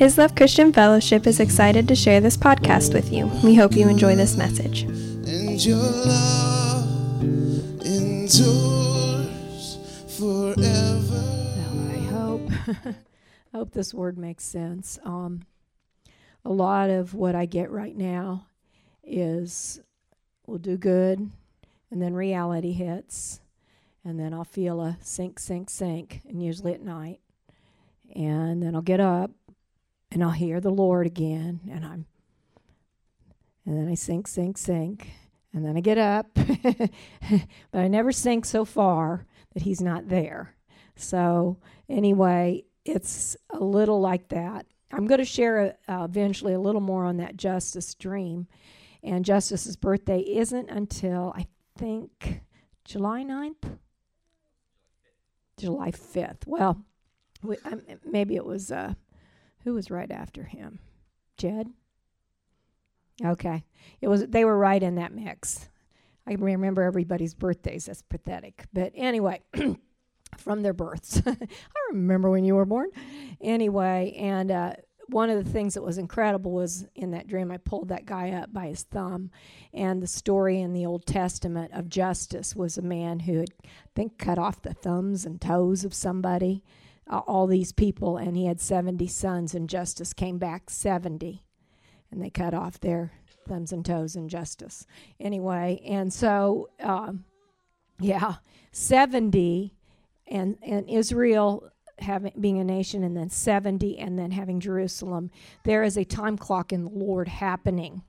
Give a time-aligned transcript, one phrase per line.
[0.00, 3.26] His Love Christian Fellowship is excited to share this podcast with you.
[3.44, 4.84] We hope you enjoy this message.
[4.84, 7.20] And your love
[7.84, 9.76] endures
[10.16, 10.56] forever.
[11.54, 12.50] Well, I hope
[13.52, 14.98] I hope this word makes sense.
[15.04, 15.42] Um,
[16.46, 18.46] a lot of what I get right now
[19.04, 19.82] is
[20.46, 21.30] we'll do good,
[21.90, 23.42] and then reality hits,
[24.02, 27.20] and then I'll feel a sink, sink, sink, and usually at night.
[28.16, 29.30] And then I'll get up
[30.12, 32.06] and I'll hear the Lord again, and I'm,
[33.64, 35.10] and then I sink, sink, sink,
[35.52, 40.54] and then I get up, but I never sink so far that He's not there.
[40.96, 44.66] So anyway, it's a little like that.
[44.92, 48.48] I'm going to share uh, eventually a little more on that Justice dream,
[49.02, 51.46] and Justice's birthday isn't until I
[51.78, 52.42] think
[52.84, 53.78] July 9th,
[55.56, 56.46] July 5th.
[56.46, 56.82] Well,
[57.42, 58.72] we, um, maybe it was.
[58.72, 58.94] Uh,
[59.64, 60.78] who was right after him?
[61.36, 61.68] Jed?
[63.24, 63.64] Okay.
[64.00, 65.68] It was they were right in that mix.
[66.26, 67.86] I remember everybody's birthdays.
[67.86, 68.64] That's pathetic.
[68.72, 69.40] But anyway,
[70.38, 71.22] from their births.
[71.26, 71.36] I
[71.90, 72.88] remember when you were born.
[73.40, 74.72] Anyway, and uh,
[75.08, 78.30] one of the things that was incredible was in that dream, I pulled that guy
[78.30, 79.30] up by his thumb.
[79.74, 83.68] And the story in the Old Testament of justice was a man who had, I
[83.94, 86.62] think, cut off the thumbs and toes of somebody
[87.10, 91.44] uh, all these people, and he had 70 sons, and Justice came back 70.
[92.10, 93.12] And they cut off their
[93.46, 94.86] thumbs and toes in justice.
[95.18, 97.24] Anyway, and so, um,
[98.00, 98.36] yeah,
[98.72, 99.74] 70,
[100.26, 105.30] and, and Israel having being a nation and then 70 and then having Jerusalem
[105.64, 108.02] there is a time clock in the Lord happening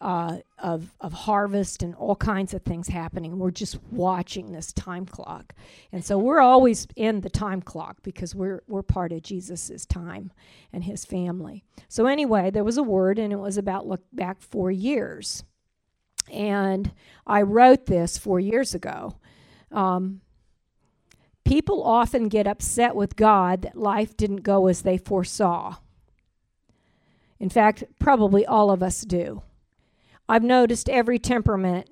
[0.00, 3.38] uh, of, of harvest and all kinds of things happening.
[3.38, 5.54] We're just watching this time clock.
[5.90, 10.32] And so we're always in the time clock because we're, we're part of Jesus' time
[10.72, 11.64] and his family.
[11.88, 15.44] So, anyway, there was a word, and it was about look back four years.
[16.30, 16.92] And
[17.26, 19.16] I wrote this four years ago.
[19.72, 20.20] Um,
[21.44, 25.76] people often get upset with God that life didn't go as they foresaw.
[27.38, 29.42] In fact, probably all of us do.
[30.28, 31.88] I've noticed every temperament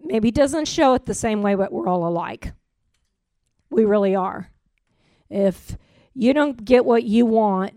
[0.00, 2.52] maybe doesn't show it the same way, but we're all alike.
[3.70, 4.50] We really are.
[5.28, 5.76] If
[6.14, 7.74] you don't get what you want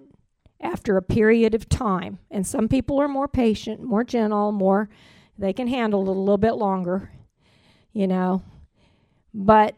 [0.61, 4.89] after a period of time, and some people are more patient, more gentle, more,
[5.37, 7.11] they can handle it a little bit longer,
[7.91, 8.43] you know,
[9.33, 9.75] but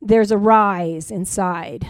[0.00, 1.88] there's a rise inside.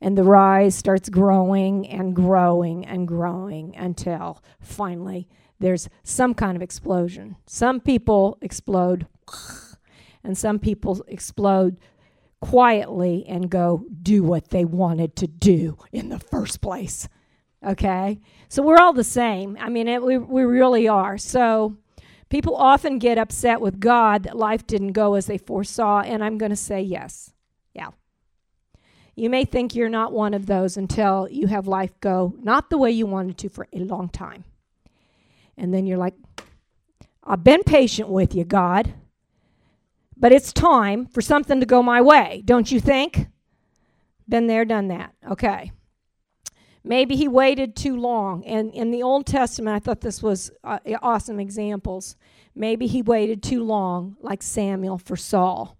[0.00, 6.62] And the rise starts growing and growing and growing until finally there's some kind of
[6.62, 7.36] explosion.
[7.46, 9.06] Some people explode,
[10.22, 11.78] and some people explode
[12.40, 17.08] quietly and go do what they wanted to do in the first place.
[17.66, 18.20] Okay?
[18.48, 19.56] So we're all the same.
[19.58, 21.16] I mean, it, we, we really are.
[21.16, 21.78] So
[22.28, 26.38] people often get upset with God that life didn't go as they foresaw, and I'm
[26.38, 27.32] going to say yes.
[29.16, 32.76] You may think you're not one of those until you have life go not the
[32.76, 34.44] way you wanted to for a long time.
[35.56, 36.14] And then you're like,
[37.24, 38.92] I've been patient with you, God,
[40.16, 43.28] but it's time for something to go my way, don't you think?
[44.28, 45.14] Been there, done that.
[45.30, 45.72] Okay.
[46.84, 48.44] Maybe he waited too long.
[48.44, 52.16] And in the Old Testament, I thought this was uh, awesome examples.
[52.54, 55.75] Maybe he waited too long, like Samuel for Saul.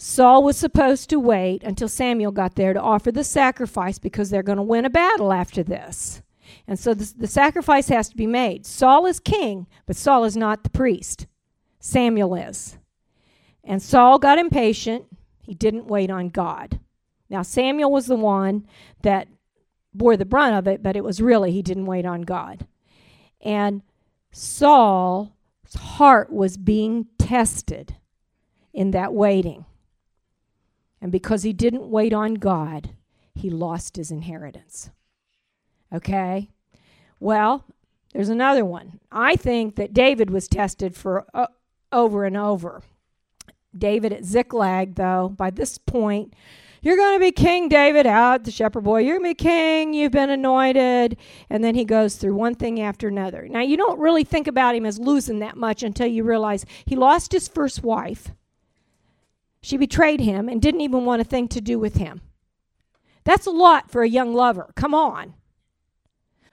[0.00, 4.44] Saul was supposed to wait until Samuel got there to offer the sacrifice because they're
[4.44, 6.22] going to win a battle after this.
[6.68, 8.64] And so the, the sacrifice has to be made.
[8.64, 11.26] Saul is king, but Saul is not the priest.
[11.80, 12.78] Samuel is.
[13.64, 15.06] And Saul got impatient.
[15.42, 16.78] He didn't wait on God.
[17.28, 18.66] Now, Samuel was the one
[19.02, 19.28] that
[19.92, 22.66] bore the brunt of it, but it was really he didn't wait on God.
[23.40, 23.82] And
[24.30, 25.30] Saul's
[25.76, 27.96] heart was being tested
[28.72, 29.64] in that waiting.
[31.00, 32.90] And because he didn't wait on God,
[33.34, 34.90] he lost his inheritance.
[35.92, 36.50] Okay?
[37.20, 37.64] Well,
[38.12, 39.00] there's another one.
[39.12, 41.46] I think that David was tested for uh,
[41.92, 42.82] over and over.
[43.76, 46.34] David at Ziklag, though, by this point,
[46.80, 49.00] you're going to be king, David, out the shepherd boy.
[49.00, 49.94] You're going to be king.
[49.94, 51.16] You've been anointed.
[51.50, 53.48] And then he goes through one thing after another.
[53.48, 56.94] Now, you don't really think about him as losing that much until you realize he
[56.94, 58.30] lost his first wife.
[59.68, 62.22] She betrayed him and didn't even want a thing to do with him.
[63.24, 64.72] That's a lot for a young lover.
[64.74, 65.34] Come on.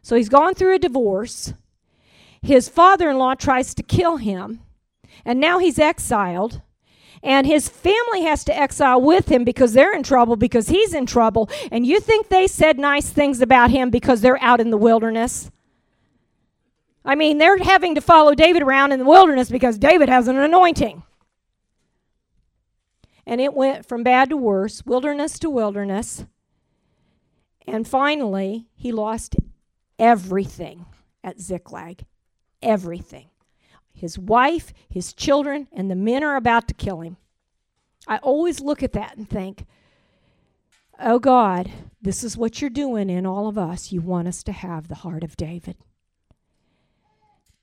[0.02, 1.54] So he's gone through a divorce.
[2.42, 4.60] His father in law tries to kill him,
[5.24, 6.60] and now he's exiled.
[7.24, 11.06] And his family has to exile with him because they're in trouble, because he's in
[11.06, 11.50] trouble.
[11.72, 15.52] And you think they said nice things about him because they're out in the wilderness?
[17.06, 20.36] I mean, they're having to follow David around in the wilderness because David has an
[20.36, 21.04] anointing.
[23.26, 26.26] And it went from bad to worse, wilderness to wilderness.
[27.68, 29.36] And finally, he lost
[29.98, 30.86] everything
[31.24, 32.06] at Ziklag.
[32.62, 33.30] Everything.
[33.94, 37.18] His wife, his children, and the men are about to kill him.
[38.08, 39.66] I always look at that and think,
[41.00, 43.92] oh God, this is what you're doing in all of us.
[43.92, 45.78] You want us to have the heart of David.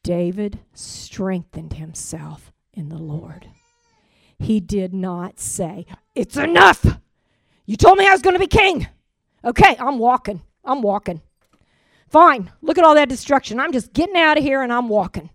[0.02, 3.46] David strengthened himself in the Lord.
[4.42, 6.84] He did not say, It's enough.
[7.64, 8.88] You told me I was going to be king.
[9.44, 10.42] Okay, I'm walking.
[10.64, 11.22] I'm walking.
[12.08, 12.50] Fine.
[12.60, 13.58] Look at all that destruction.
[13.58, 15.30] I'm just getting out of here and I'm walking.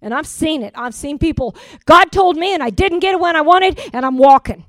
[0.00, 0.72] And I've seen it.
[0.76, 4.06] I've seen people, God told me and I didn't get it when I wanted and
[4.06, 4.64] I'm walking.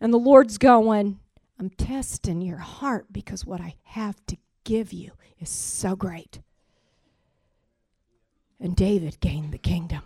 [0.00, 1.20] And the Lord's going,
[1.58, 6.40] I'm testing your heart because what I have to give you is so great.
[8.60, 10.02] And David gained the kingdom.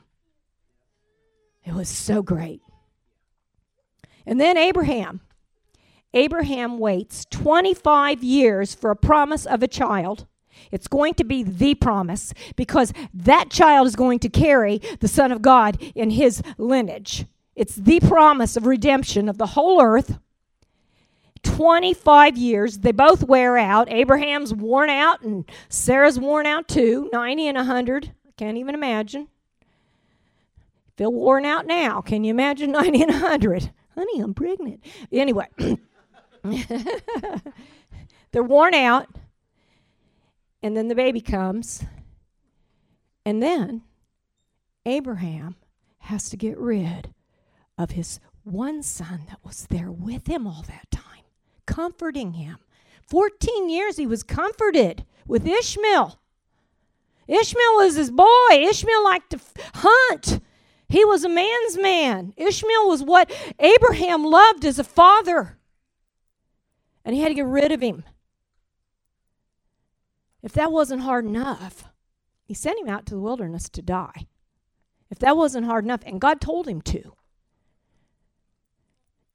[1.65, 2.61] It was so great.
[4.27, 5.21] And then Abraham.
[6.15, 10.27] Abraham waits 25 years for a promise of a child.
[10.71, 15.33] It's going to be the promise because that child is going to carry the Son
[15.33, 17.27] of God in his lineage.
[17.57, 20.19] It's the promise of redemption of the whole earth.
[21.43, 22.79] 25 years.
[22.79, 23.91] They both wear out.
[23.91, 28.13] Abraham's worn out and Sarah's worn out too, 90 and 100.
[28.27, 29.29] I Can't even imagine.
[30.97, 32.01] Feel worn out now.
[32.01, 33.73] Can you imagine 90 and 100?
[33.95, 34.85] Honey, I'm pregnant.
[35.11, 35.47] Anyway,
[38.33, 39.09] they're worn out.
[40.63, 41.85] And then the baby comes.
[43.25, 43.83] And then
[44.87, 45.57] Abraham
[45.99, 47.13] has to get rid
[47.79, 51.23] of his one son that was there with him all that time,
[51.67, 52.59] comforting him.
[53.09, 56.19] 14 years he was comforted with Ishmael.
[57.29, 58.27] Ishmael was his boy.
[58.51, 60.41] Ishmael liked to f- hunt.
[60.93, 62.35] He was a man's man.
[62.37, 65.59] Ishmael was what Abraham loved as a father.
[67.03, 68.05] And he had to get rid of him.
[70.43, 71.85] If that wasn't hard enough,
[72.45, 74.27] he sent him out to the wilderness to die.
[75.11, 77.15] If that wasn't hard enough, and God told him to.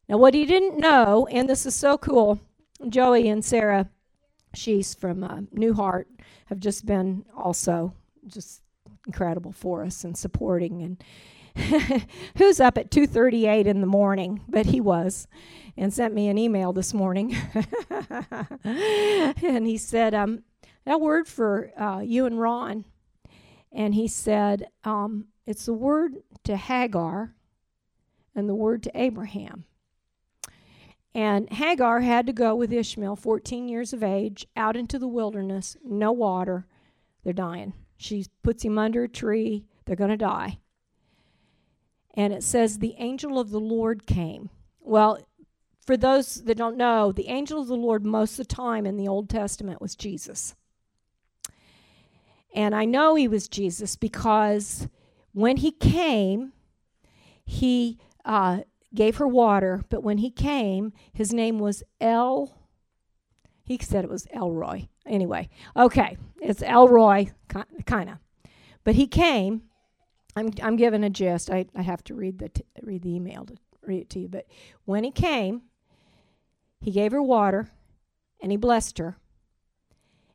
[0.07, 2.39] Now, what he didn't know, and this is so cool,
[2.88, 3.89] Joey and Sarah
[4.54, 6.07] She's from uh, New Heart
[6.45, 7.94] have just been also
[8.27, 8.62] just
[9.06, 11.04] incredible for us and supporting and
[12.38, 15.27] who's up at 2:38 in the morning but he was
[15.75, 17.36] and sent me an email this morning
[18.63, 20.44] and he said um,
[20.86, 22.86] that word for uh, you and Ron
[23.71, 27.33] and he said um, it's the word to Hagar
[28.36, 29.65] and the word to Abraham
[31.18, 35.75] and Hagar had to go with Ishmael, 14 years of age, out into the wilderness,
[35.83, 36.68] no water.
[37.24, 37.74] They're dying.
[37.98, 39.65] She puts him under a tree.
[39.86, 40.59] They're going to die.
[42.18, 44.50] And it says, The angel of the Lord came.
[44.81, 45.19] Well,
[45.86, 48.98] for those that don't know, the angel of the Lord, most of the time in
[48.98, 50.56] the Old Testament, was Jesus.
[52.54, 54.88] And I know he was Jesus because
[55.31, 56.54] when he came,
[57.46, 58.62] he uh,
[58.96, 62.58] gave her water, but when he came, his name was El.
[63.64, 64.90] He said it was El Roi.
[65.06, 67.31] Anyway, okay, it's El Roi,
[67.86, 68.18] kind of.
[68.83, 69.67] But he came.
[70.38, 71.50] I'm, I'm giving a gist.
[71.50, 74.28] I, I have to read the, t- read the email to read it to you.
[74.28, 74.46] But
[74.86, 75.64] when he came,
[76.80, 77.72] he gave her water
[78.40, 79.18] and he blessed her.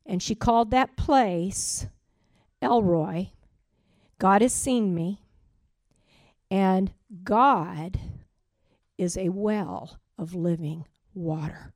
[0.05, 1.87] And she called that place
[2.61, 3.31] El Roi.
[4.19, 5.23] God has seen me.
[6.51, 6.93] And
[7.23, 8.01] God
[8.99, 11.73] is a well of living water.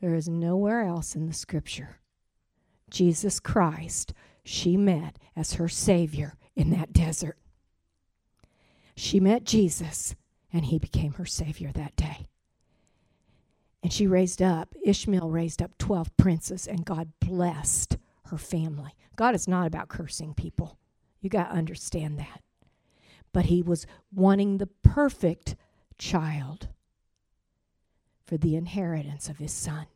[0.00, 2.00] There is nowhere else in the scripture.
[2.90, 4.12] Jesus Christ,
[4.44, 7.38] she met as her Savior in that desert.
[8.96, 10.14] She met Jesus,
[10.52, 12.28] and he became her Savior that day.
[13.82, 18.92] And she raised up, Ishmael raised up 12 princes, and God blessed her family.
[19.16, 20.78] God is not about cursing people.
[21.20, 22.42] You got to understand that.
[23.32, 25.56] But he was wanting the perfect
[25.98, 26.68] child
[28.26, 29.86] for the inheritance of his son.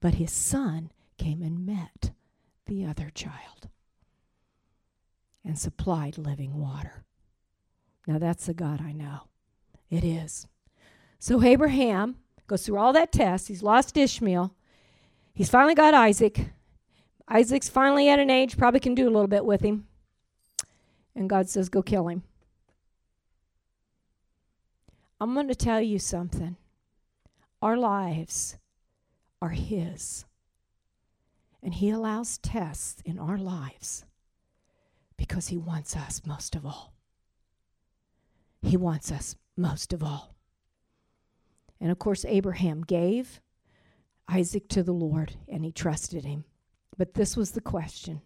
[0.00, 2.12] But his son came and met
[2.66, 3.68] the other child
[5.46, 7.04] and supplied living water.
[8.06, 9.22] Now that's the God I know.
[9.88, 10.46] It is.
[11.18, 13.48] So Abraham goes through all that test.
[13.48, 14.54] He's lost Ishmael.
[15.32, 16.50] He's finally got Isaac.
[17.28, 19.86] Isaac's finally at an age, probably can do a little bit with him.
[21.14, 22.22] And God says, Go kill him.
[25.20, 26.56] I'm going to tell you something.
[27.62, 28.58] Our lives
[29.40, 30.26] are His.
[31.62, 34.04] And He allows tests in our lives
[35.16, 36.94] because He wants us most of all.
[38.62, 40.34] He wants us most of all.
[41.80, 43.40] And of course, Abraham gave
[44.28, 46.44] Isaac to the Lord and he trusted him.
[46.96, 48.22] But this was the question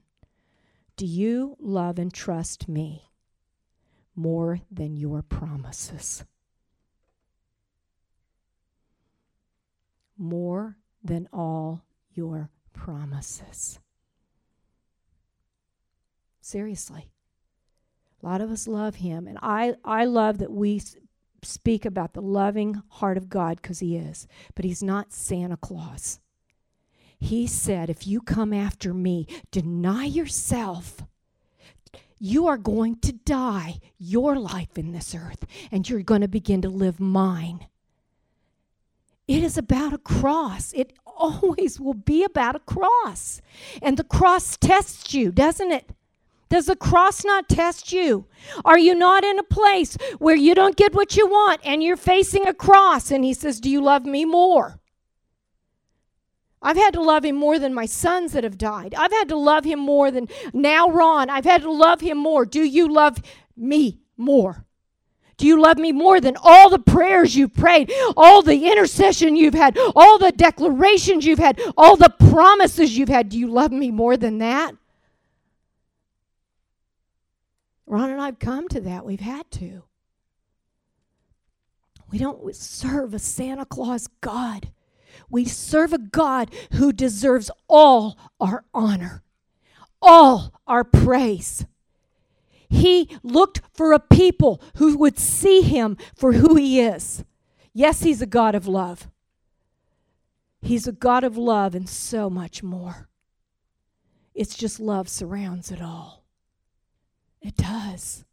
[0.97, 3.11] Do you love and trust me
[4.15, 6.25] more than your promises?
[10.17, 13.79] More than all your promises.
[16.51, 17.13] Seriously.
[18.21, 19.29] A lot of us love him.
[19.29, 20.83] And I, I love that we
[21.43, 24.27] speak about the loving heart of God because he is.
[24.57, 26.19] But he's not Santa Claus.
[27.21, 31.05] He said, if you come after me, deny yourself.
[32.19, 36.63] You are going to die your life in this earth, and you're going to begin
[36.63, 37.69] to live mine.
[39.29, 40.73] It is about a cross.
[40.73, 43.41] It always will be about a cross.
[43.81, 45.93] And the cross tests you, doesn't it?
[46.51, 48.27] Does the cross not test you?
[48.65, 51.97] Are you not in a place where you don't get what you want and you're
[51.97, 53.13] facing a cross?
[53.13, 54.81] And he says, Do you love me more?
[56.61, 58.95] I've had to love him more than my sons that have died.
[58.95, 61.31] I've had to love him more than now Ron.
[61.31, 62.45] I've had to love him more.
[62.45, 63.19] Do you love
[63.57, 64.67] me more?
[65.39, 69.55] Do you love me more than all the prayers you've prayed, all the intercession you've
[69.55, 73.31] had, all the declarations you've had, all the promises you've had?
[73.31, 74.75] Do you love me more than that?
[77.91, 79.05] Ron and I have come to that.
[79.05, 79.83] We've had to.
[82.09, 84.71] We don't serve a Santa Claus God.
[85.29, 89.25] We serve a God who deserves all our honor,
[90.01, 91.67] all our praise.
[92.69, 97.25] He looked for a people who would see him for who he is.
[97.73, 99.09] Yes, he's a God of love.
[100.63, 103.09] He's a God of love and so much more.
[104.33, 106.20] It's just love surrounds it all.
[107.41, 108.25] It does.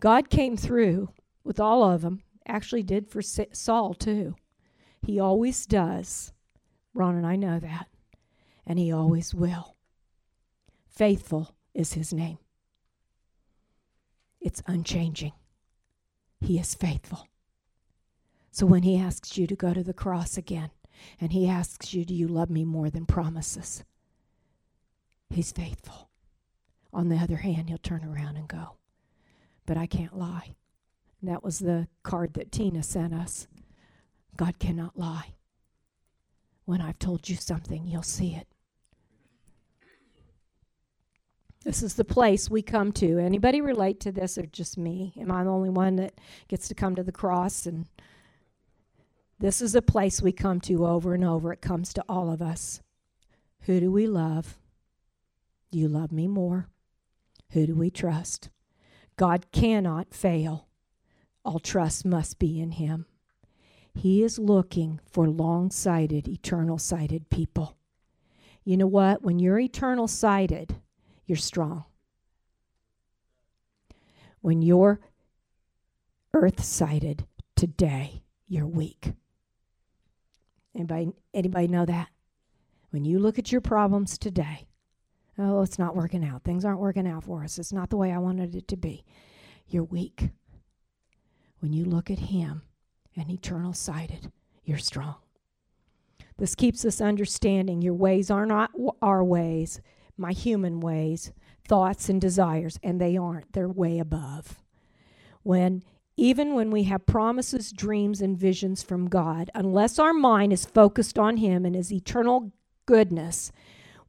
[0.00, 1.10] God came through
[1.44, 4.34] with all of them, actually, did for Saul too.
[5.02, 6.32] He always does.
[6.94, 7.88] Ron and I know that.
[8.66, 9.76] And he always will.
[10.88, 12.38] Faithful is his name.
[14.40, 15.32] It's unchanging.
[16.40, 17.28] He is faithful.
[18.50, 20.70] So when he asks you to go to the cross again,
[21.20, 23.84] and he asks you, Do you love me more than promises?
[25.30, 26.10] He's faithful.
[26.92, 28.76] On the other hand, he'll turn around and go,
[29.66, 30.54] But I can't lie.
[31.20, 33.46] And that was the card that Tina sent us.
[34.36, 35.34] God cannot lie.
[36.64, 38.46] When I've told you something, you'll see it.
[41.64, 43.18] This is the place we come to.
[43.18, 45.12] Anybody relate to this or just me?
[45.20, 46.18] Am I the only one that
[46.48, 47.86] gets to come to the cross and
[49.42, 51.52] this is a place we come to over and over.
[51.52, 52.80] It comes to all of us.
[53.62, 54.56] Who do we love?
[55.72, 56.68] Do you love me more?
[57.52, 58.50] Who do we trust?
[59.16, 60.68] God cannot fail.
[61.44, 63.06] All trust must be in Him.
[63.94, 67.76] He is looking for long sighted, eternal sighted people.
[68.64, 69.22] You know what?
[69.22, 70.76] When you're eternal sighted,
[71.26, 71.84] you're strong.
[74.40, 75.00] When you're
[76.32, 79.12] earth sighted today, you're weak.
[80.74, 82.08] Anybody, anybody know that?
[82.90, 84.66] When you look at your problems today,
[85.38, 86.44] Oh, it's not working out.
[86.44, 87.58] Things aren't working out for us.
[87.58, 89.04] It's not the way I wanted it to be.
[89.66, 90.30] You're weak.
[91.60, 92.62] When you look at Him
[93.16, 94.30] and eternal sighted,
[94.64, 95.16] you're strong.
[96.38, 98.70] This keeps us understanding your ways are not
[99.00, 99.80] our ways,
[100.16, 101.32] my human ways,
[101.66, 103.52] thoughts and desires, and they aren't.
[103.52, 104.58] They're way above.
[105.42, 105.82] When
[106.16, 111.18] even when we have promises, dreams, and visions from God, unless our mind is focused
[111.18, 112.52] on Him and His eternal
[112.86, 113.50] goodness,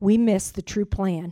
[0.03, 1.31] we miss the true plan.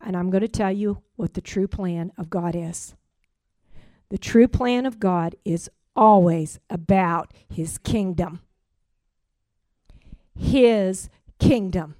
[0.00, 2.94] And I'm going to tell you what the true plan of God is.
[4.08, 8.40] The true plan of God is always about His kingdom.
[10.34, 11.96] His kingdom.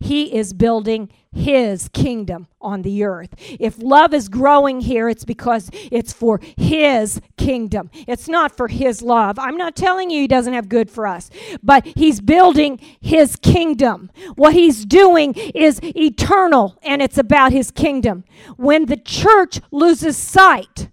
[0.00, 3.34] He is building his kingdom on the earth.
[3.38, 7.90] If love is growing here, it's because it's for his kingdom.
[8.08, 9.38] It's not for his love.
[9.38, 11.30] I'm not telling you he doesn't have good for us,
[11.62, 14.10] but he's building his kingdom.
[14.34, 18.24] What he's doing is eternal and it's about his kingdom.
[18.56, 20.88] When the church loses sight,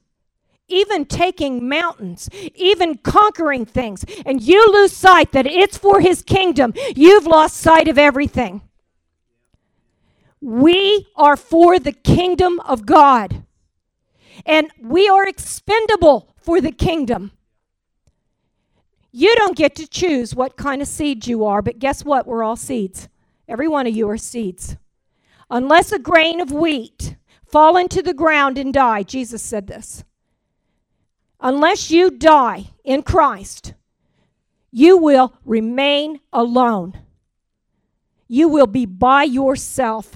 [0.68, 6.74] even taking mountains, even conquering things, and you lose sight that it's for his kingdom,
[6.96, 8.62] you've lost sight of everything.
[10.48, 13.44] We are for the kingdom of God.
[14.46, 17.34] And we are expendable for the kingdom.
[19.12, 22.26] You don't get to choose what kind of seed you are, but guess what?
[22.26, 23.10] We're all seeds.
[23.50, 24.78] Every one of you are seeds.
[25.50, 30.06] Unless a grain of wheat fall into the ground and die, Jesus said this.
[31.42, 33.74] Unless you die in Christ,
[34.72, 36.98] you will remain alone.
[38.30, 40.16] You will be by yourself.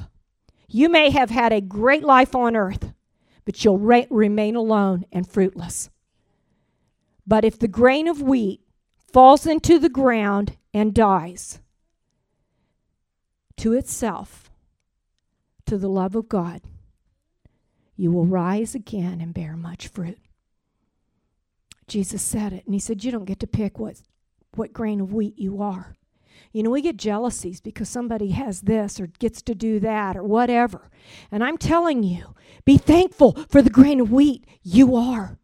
[0.73, 2.93] You may have had a great life on earth,
[3.43, 5.89] but you'll re- remain alone and fruitless.
[7.27, 8.61] But if the grain of wheat
[9.11, 11.59] falls into the ground and dies
[13.57, 14.49] to itself,
[15.65, 16.61] to the love of God,
[17.97, 20.19] you will rise again and bear much fruit.
[21.87, 24.01] Jesus said it, and he said, You don't get to pick what,
[24.55, 25.97] what grain of wheat you are.
[26.51, 30.23] You know, we get jealousies because somebody has this or gets to do that or
[30.23, 30.89] whatever.
[31.31, 35.37] And I'm telling you, be thankful for the grain of wheat you are.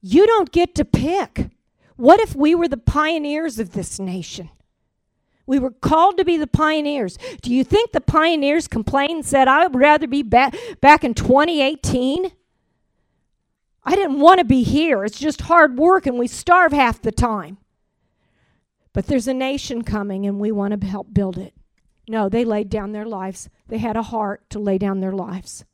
[0.00, 1.50] You don't get to pick.
[1.96, 4.50] What if we were the pioneers of this nation?
[5.46, 7.18] We were called to be the pioneers.
[7.40, 11.14] Do you think the pioneers complained and said, I would rather be back, back in
[11.14, 12.30] 2018?
[13.82, 15.04] I didn't want to be here.
[15.04, 17.56] It's just hard work and we starve half the time.
[18.92, 21.54] But there's a nation coming and we want to help build it.
[22.08, 23.48] No, they laid down their lives.
[23.68, 25.64] They had a heart to lay down their lives.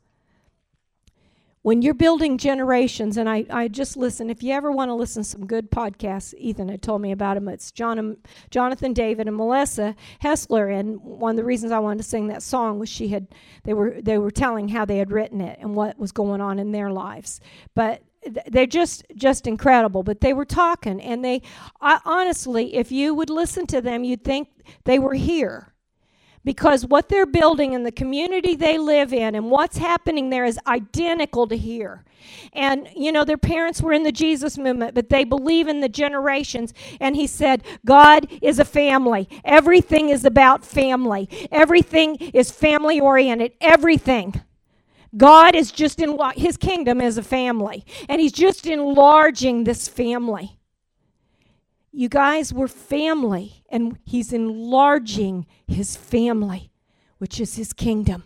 [1.63, 5.23] When you're building generations, and I, I just listen, if you ever want to listen
[5.23, 7.49] to some good podcasts, Ethan had told me about them.
[7.49, 8.19] It's John,
[8.51, 10.79] Jonathan David and Melissa Helser.
[10.79, 13.29] And one of the reasons I wanted to sing that song was she had,
[13.63, 16.59] they were, they were telling how they had written it and what was going on
[16.59, 17.41] in their lives.
[17.75, 18.03] But
[18.49, 21.43] they're just just incredible but they were talking and they
[21.81, 24.49] I, honestly if you would listen to them you'd think
[24.85, 25.71] they were here.
[26.45, 30.59] Because what they're building in the community they live in and what's happening there is
[30.67, 32.05] identical to here.
[32.53, 35.89] And you know their parents were in the jesus movement but they believe in the
[35.89, 36.75] generations.
[37.01, 39.29] And he said god is a family.
[39.45, 41.29] Everything is about family.
[41.51, 44.43] Everything is family oriented everything
[45.17, 50.59] God is just in his kingdom as a family, and he's just enlarging this family.
[51.93, 56.73] You guys, we're family, and he's enlarging his family,
[57.19, 58.25] which is his kingdom.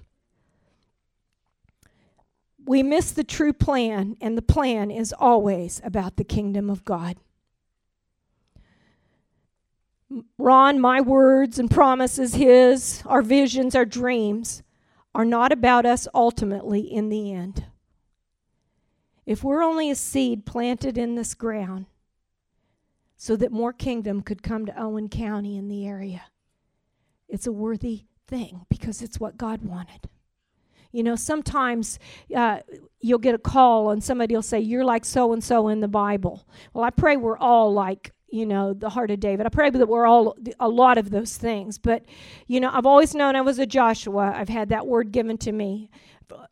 [2.65, 7.17] We miss the true plan, and the plan is always about the kingdom of God.
[10.39, 14.63] Ron, my words and promises, his, our visions, our dreams
[15.19, 17.65] are not about us ultimately in the end.
[19.27, 21.87] If we're only a seed planted in this ground
[23.17, 26.23] so that more kingdom could come to Owen County in the area,
[27.29, 30.09] it's a worthy thing because it's what God wanted.
[30.93, 31.99] You know, sometimes
[32.35, 32.61] uh,
[33.01, 35.89] you'll get a call and somebody will say, You're like so and so in the
[35.89, 36.47] Bible.
[36.73, 39.47] Well, I pray we're all like you know, the heart of David.
[39.47, 41.79] I pray that we're all a lot of those things.
[41.79, 42.05] But,
[42.47, 44.33] you know, I've always known I was a Joshua.
[44.35, 45.91] I've had that word given to me.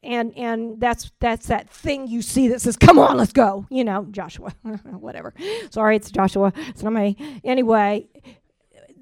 [0.03, 3.85] And and that's that's that thing you see that says, "Come on, let's go." You
[3.85, 5.35] know, Joshua, whatever.
[5.69, 6.51] Sorry, it's Joshua.
[6.69, 7.41] It's not me.
[7.45, 8.09] Anyway,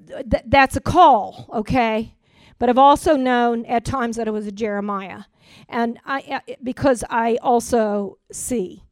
[0.07, 2.15] th- that's a call, okay.
[2.59, 5.23] But I've also known at times that it was a Jeremiah,
[5.69, 8.83] and I because I also see,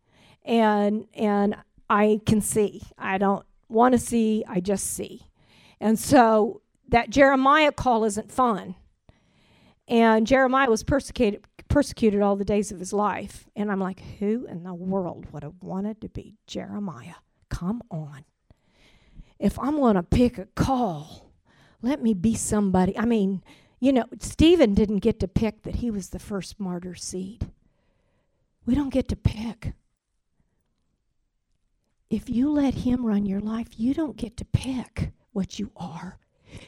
[0.46, 1.56] and and
[1.89, 2.82] I can see.
[2.98, 5.27] I don't want to see, I just see.
[5.79, 8.75] And so that Jeremiah call isn't fun.
[9.88, 13.49] And Jeremiah was persecuted persecuted all the days of his life.
[13.55, 17.15] And I'm like, who in the world would have wanted to be Jeremiah?
[17.49, 18.25] Come on.
[19.39, 21.31] If I'm going to pick a call,
[21.81, 22.95] let me be somebody.
[22.97, 23.43] I mean,
[23.79, 27.49] you know, Stephen didn't get to pick that he was the first martyr seed.
[28.65, 29.73] We don't get to pick
[32.13, 36.19] if you let Him run your life, you don't get to pick what you are.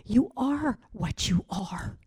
[0.04, 2.00] You are what you are.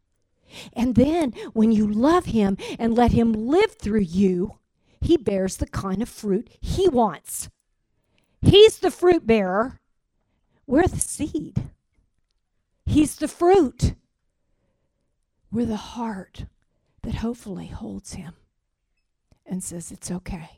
[0.73, 4.59] And then when you love Him and let Him live through you,
[5.01, 7.49] He bears the kind of fruit He wants.
[8.43, 9.79] He's the fruit bearer.
[10.67, 11.63] We're the seed.
[12.87, 13.95] He's the fruit.
[15.53, 16.47] We're the heart
[17.03, 18.35] that hopefully holds Him
[19.47, 20.58] and says, It's okay.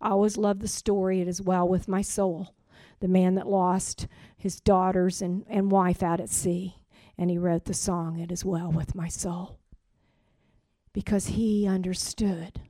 [0.00, 1.20] I always love the story.
[1.20, 2.54] It is well with my soul.
[3.00, 6.76] The man that lost his daughters and, and wife out at sea.
[7.18, 9.58] And he wrote the song, It is well with my soul.
[10.92, 12.60] Because he understood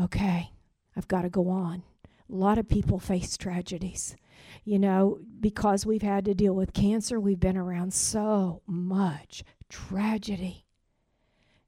[0.00, 0.50] okay,
[0.96, 1.82] I've got to go on.
[2.30, 4.16] A lot of people face tragedies.
[4.64, 10.64] You know, because we've had to deal with cancer, we've been around so much tragedy.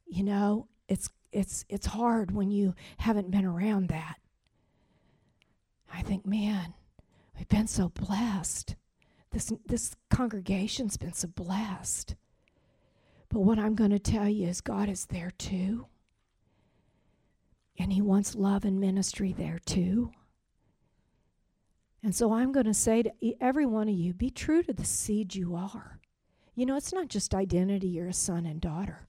[0.07, 4.17] You know, it's it's it's hard when you haven't been around that.
[5.93, 6.75] I think, man,
[7.37, 8.77] we've been so blessed.
[9.31, 12.15] This this congregation's been so blessed.
[13.29, 15.87] But what I'm going to tell you is God is there too.
[17.79, 20.11] And he wants love and ministry there too.
[22.03, 24.85] And so I'm going to say to every one of you be true to the
[24.85, 25.99] seed you are.
[26.55, 29.08] You know, it's not just identity, you're a son and daughter.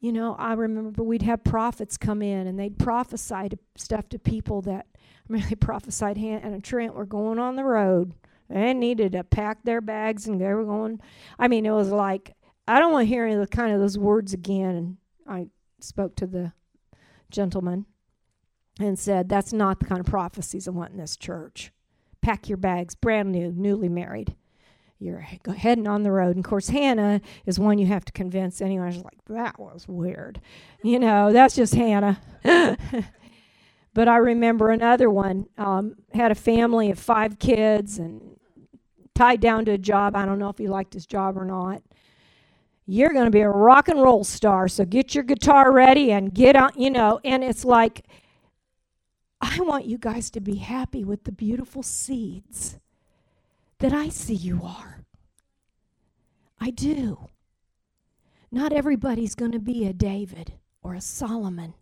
[0.00, 4.18] You know, I remember we'd have prophets come in and they'd prophesy to stuff to
[4.18, 8.14] people that, I mean, they prophesied Hannah and Trent were going on the road.
[8.48, 11.00] They needed to pack their bags and they were going.
[11.38, 12.34] I mean, it was like,
[12.66, 14.74] I don't want to hear any of the kind of those words again.
[14.74, 14.96] And
[15.28, 15.46] I
[15.80, 16.52] spoke to the
[17.30, 17.86] gentleman
[18.80, 21.72] and said, That's not the kind of prophecies I want in this church.
[22.22, 24.34] Pack your bags, brand new, newly married.
[25.00, 26.36] You're heading on the road.
[26.36, 28.62] And of course, Hannah is one you have to convince.
[28.62, 30.40] I was like, That was weird.
[30.84, 32.20] You know, that's just Hannah.
[33.94, 38.36] but I remember another one um, had a family of five kids and
[39.14, 40.14] tied down to a job.
[40.14, 41.82] I don't know if he liked his job or not
[42.90, 44.66] you're going to be a rock and roll star.
[44.66, 47.20] So get your guitar ready and get on, you know.
[47.24, 48.04] And it's like,
[49.40, 52.80] I want you guys to be happy with the beautiful seeds
[53.80, 55.00] that I see you are.
[56.60, 57.28] I do.
[58.50, 61.74] Not everybody's going to be a David or a Solomon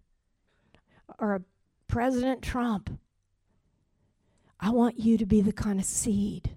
[1.19, 1.43] or a
[1.87, 2.99] President Trump.
[4.61, 6.57] I want you to be the kind of seed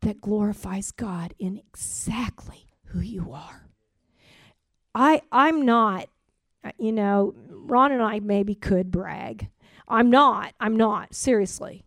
[0.00, 3.68] that glorifies God in exactly who you are.
[4.94, 6.08] I I'm not
[6.66, 9.48] uh, you know, Ron and I maybe could brag.
[9.86, 10.52] I'm not.
[10.58, 11.85] I'm not, seriously.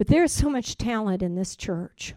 [0.00, 2.14] But there's so much talent in this church.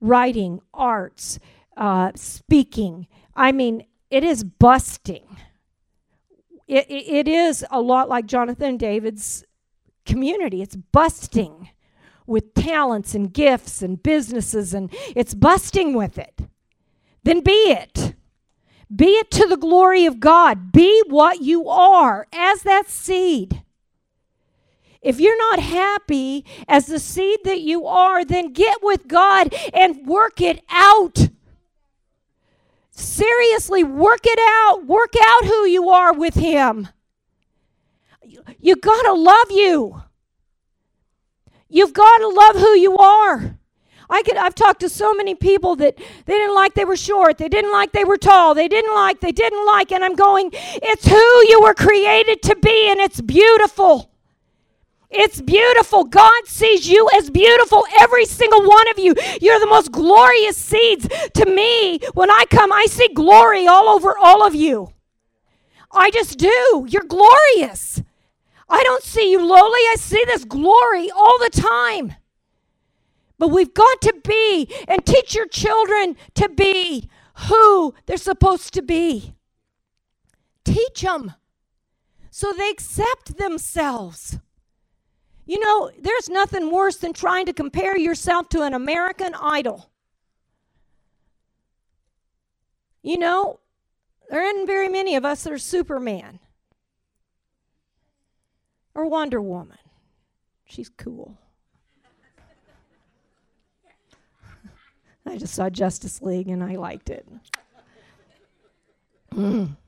[0.00, 1.38] Writing, arts,
[1.76, 3.06] uh, speaking.
[3.36, 5.36] I mean, it is busting.
[6.66, 9.44] It, it, it is a lot like Jonathan David's
[10.06, 10.62] community.
[10.62, 11.68] It's busting
[12.26, 16.40] with talents and gifts and businesses, and it's busting with it.
[17.22, 18.14] Then be it.
[18.96, 20.72] Be it to the glory of God.
[20.72, 23.62] Be what you are as that seed.
[25.00, 30.06] If you're not happy as the seed that you are, then get with God and
[30.06, 31.28] work it out.
[32.90, 34.86] Seriously, work it out.
[34.86, 36.88] Work out who you are with Him.
[38.60, 40.02] You got to love you.
[41.68, 43.58] You've got to love who you are.
[44.10, 47.36] I could I've talked to so many people that they didn't like they were short,
[47.38, 50.50] they didn't like they were tall, they didn't like they didn't like and I'm going,
[50.52, 54.07] it's who you were created to be and it's beautiful.
[55.10, 56.04] It's beautiful.
[56.04, 59.14] God sees you as beautiful, every single one of you.
[59.40, 61.08] You're the most glorious seeds.
[61.34, 64.92] To me, when I come, I see glory all over all of you.
[65.90, 66.86] I just do.
[66.88, 68.02] You're glorious.
[68.68, 72.14] I don't see you lowly, I see this glory all the time.
[73.38, 77.08] But we've got to be and teach your children to be
[77.48, 79.34] who they're supposed to be.
[80.64, 81.32] Teach them
[82.30, 84.38] so they accept themselves.
[85.48, 89.88] You know, there's nothing worse than trying to compare yourself to an American idol.
[93.02, 93.58] You know,
[94.28, 96.38] there aren't very many of us that are Superman
[98.94, 99.78] or Wonder Woman.
[100.66, 101.38] She's cool.
[105.26, 107.26] I just saw Justice League and I liked it.
[109.34, 109.78] Mm.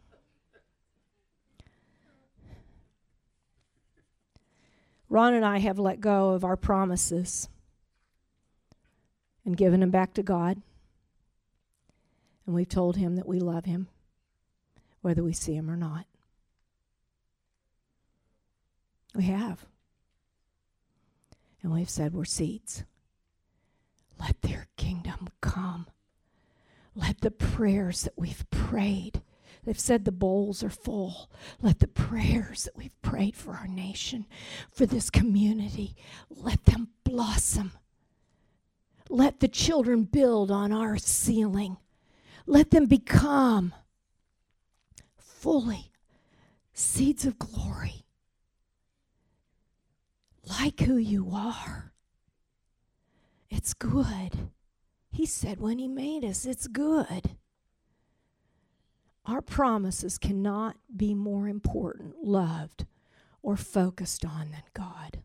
[5.10, 7.48] Ron and I have let go of our promises
[9.44, 10.62] and given them back to God.
[12.46, 13.88] And we've told him that we love him,
[15.02, 16.06] whether we see him or not.
[19.14, 19.66] We have.
[21.62, 22.84] And we've said we're seeds.
[24.20, 25.88] Let their kingdom come.
[26.94, 29.22] Let the prayers that we've prayed,
[29.64, 31.30] they've said the bowls are full.
[31.60, 34.26] Let the prayers that we've prayed for our nation,
[34.70, 35.96] for this community,
[36.28, 37.72] let them blossom.
[39.08, 41.76] Let the children build on our ceiling.
[42.46, 43.74] Let them become
[45.16, 45.90] fully
[46.72, 48.04] seeds of glory,
[50.44, 51.92] like who you are.
[53.50, 54.50] It's good.
[55.10, 57.36] He said when He made us, it's good.
[59.30, 62.84] Our promises cannot be more important, loved,
[63.42, 65.22] or focused on than God.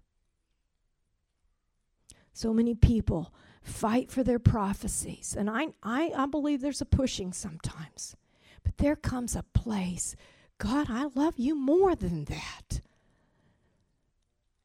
[2.31, 7.33] So many people fight for their prophecies, and I, I, I believe there's a pushing
[7.33, 8.15] sometimes.
[8.63, 10.15] But there comes a place,
[10.59, 12.81] God, I love you more than that.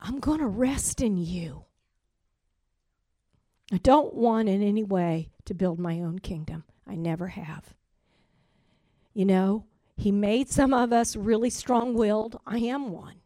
[0.00, 1.64] I'm going to rest in you.
[3.72, 6.64] I don't want in any way to build my own kingdom.
[6.86, 7.72] I never have.
[9.20, 9.66] You know,
[9.98, 12.40] He made some of us really strong willed.
[12.46, 13.16] I am one.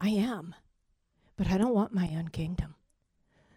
[0.00, 0.54] I am.
[1.36, 2.76] But I don't want my own kingdom.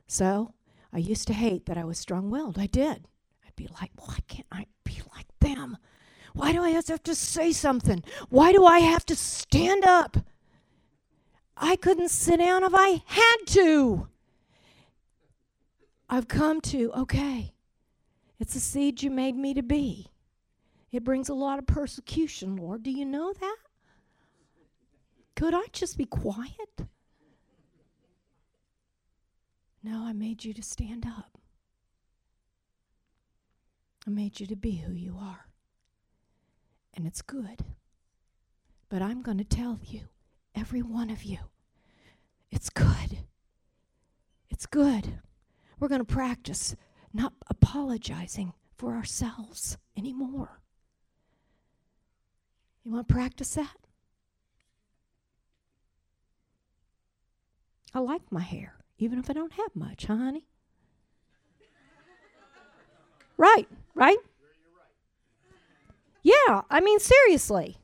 [0.06, 0.54] So
[0.91, 2.60] I used to hate that I was strong willed.
[2.60, 3.08] I did.
[3.48, 5.78] I'd be like, why can't I be like them?
[6.34, 8.04] Why do I have to say something?
[8.28, 10.17] Why do I have to stand up?
[11.56, 14.10] I couldn't sit down if I had to.
[16.10, 17.54] I've come to, okay,
[18.41, 20.10] it's the seed you made me to be.
[20.91, 22.84] It brings a lot of persecution, Lord.
[22.84, 23.58] Do you know that?
[25.36, 26.88] Could I just be quiet?
[29.84, 31.38] No, I made you to stand up.
[34.06, 35.47] I made you to be who you are.
[36.93, 37.63] And it's good.
[38.89, 40.02] But I'm going to tell you,
[40.56, 41.38] every one of you,
[42.52, 43.19] it's good.
[44.49, 45.19] It's good.
[45.80, 46.75] We're going to practice
[47.13, 50.59] not apologizing for ourselves anymore.
[52.89, 53.75] You want to practice that?
[57.93, 60.47] I like my hair, even if I don't have much, huh, honey?
[63.38, 64.17] right, right?
[66.23, 67.78] Yeah, I mean, seriously.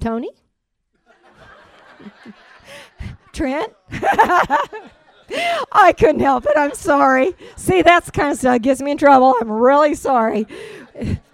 [0.00, 0.32] Tony?
[3.32, 3.72] Trent?
[5.72, 6.58] I couldn't help it.
[6.58, 7.32] I'm sorry.
[7.56, 9.34] See, that's kind of stuff gets me in trouble.
[9.40, 10.46] I'm really sorry.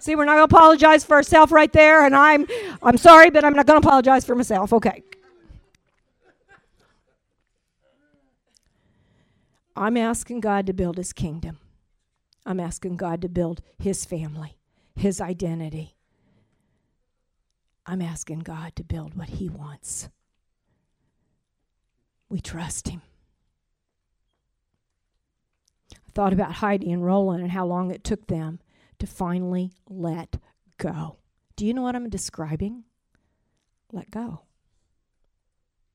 [0.03, 2.45] See, we're not going to apologize for ourselves right there, and I'm
[2.81, 4.73] I'm sorry, but I'm not going to apologize for myself.
[4.73, 5.01] Okay.
[9.77, 11.57] I'm asking God to build his kingdom.
[12.45, 14.57] I'm asking God to build his family,
[14.93, 15.95] his identity.
[17.85, 20.09] I'm asking God to build what he wants.
[22.27, 23.03] We trust him
[25.93, 28.59] I thought about Heidi and Rolland and how long it took them
[29.03, 30.37] to finally let
[30.77, 31.17] go.
[31.57, 32.85] Do you know what I'm describing?
[33.91, 34.43] Let go.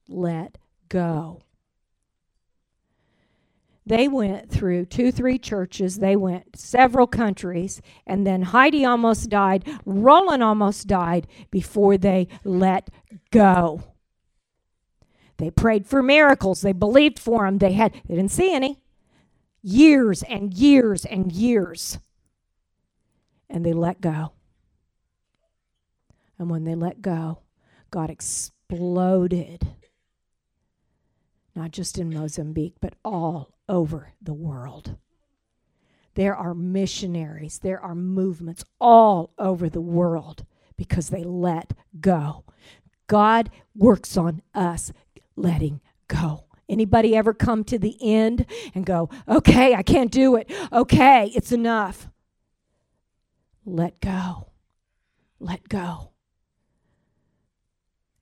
[0.08, 0.58] Let
[0.90, 1.40] go.
[3.86, 5.96] They went through two, three churches.
[5.96, 7.80] They went several countries.
[8.06, 9.66] And then Heidi almost died.
[9.86, 12.90] Rolland almost died before they let
[13.30, 13.84] go.
[15.38, 16.60] They prayed for miracles.
[16.60, 17.56] They believed for them.
[17.56, 18.82] They had, they didn't see any
[19.62, 21.98] years and years and years.
[23.50, 24.32] And they let go.
[26.38, 27.40] And when they let go,
[27.90, 29.66] God exploded,
[31.54, 34.96] not just in Mozambique, but all over the world.
[36.14, 40.44] There are missionaries, there are movements all over the world
[40.76, 42.44] because they let go.
[43.06, 44.92] God works on us
[45.36, 46.44] letting go.
[46.68, 50.50] Anybody ever come to the end and go, okay, I can't do it.
[50.72, 52.08] Okay, it's enough.
[53.68, 54.48] Let go.
[55.38, 56.10] Let go.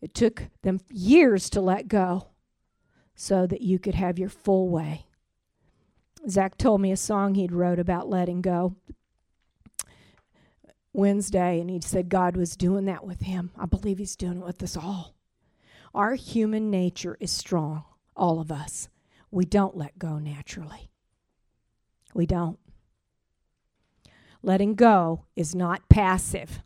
[0.01, 2.29] It took them years to let go
[3.15, 5.07] so that you could have your full way.
[6.29, 8.75] Zach told me a song he'd wrote about letting go
[10.93, 13.51] Wednesday, and he said God was doing that with him.
[13.57, 15.15] I believe he's doing it with us all.
[15.95, 17.85] Our human nature is strong
[18.17, 18.89] all of us.
[19.31, 20.91] We don't let go naturally.
[22.15, 22.59] We don't.
[24.47, 26.63] Letting go is not passive.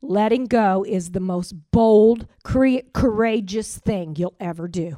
[0.00, 4.96] Letting go is the most bold, cre- courageous thing you'll ever do.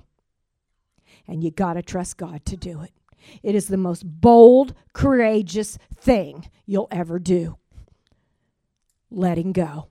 [1.27, 2.93] And you got to trust God to do it.
[3.43, 7.59] It is the most bold, courageous thing you'll ever do.
[9.11, 9.89] Letting go.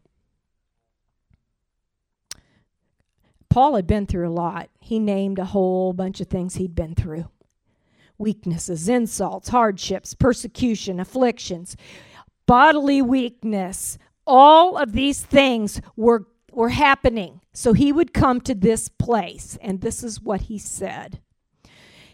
[3.49, 4.69] Paul had been through a lot.
[4.79, 7.29] He named a whole bunch of things he'd been through
[8.19, 11.75] weaknesses, insults, hardships, persecution, afflictions,
[12.45, 13.97] bodily weakness.
[14.27, 17.41] All of these things were, were happening.
[17.53, 21.19] So he would come to this place, and this is what he said.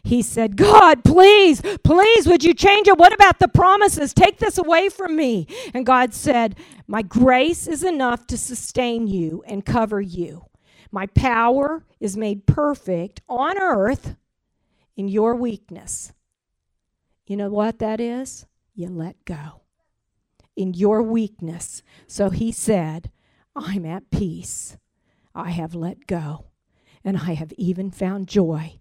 [0.03, 2.97] He said, God, please, please, would you change it?
[2.97, 4.13] What about the promises?
[4.13, 5.47] Take this away from me.
[5.73, 10.45] And God said, My grace is enough to sustain you and cover you.
[10.91, 14.15] My power is made perfect on earth
[14.95, 16.13] in your weakness.
[17.27, 18.45] You know what that is?
[18.73, 19.61] You let go.
[20.55, 21.83] In your weakness.
[22.07, 23.11] So he said,
[23.55, 24.77] I'm at peace.
[25.33, 26.45] I have let go.
[27.03, 28.79] And I have even found joy